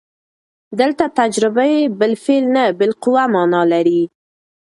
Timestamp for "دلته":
0.79-1.03